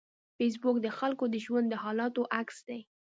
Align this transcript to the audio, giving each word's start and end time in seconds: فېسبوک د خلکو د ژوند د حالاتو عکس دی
فېسبوک 0.37 0.77
د 0.81 0.87
خلکو 0.97 1.25
د 1.29 1.35
ژوند 1.45 1.67
د 1.69 1.73
حالاتو 1.83 2.21
عکس 2.39 2.57
دی 2.67 2.79